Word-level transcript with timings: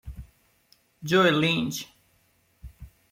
Joel 1.03 1.37
Lynch 1.37 1.85